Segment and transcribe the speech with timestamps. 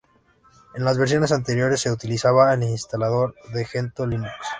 [0.73, 4.31] En las versiones anteriores, se utilizaba el "instalador de Gentoo Linux".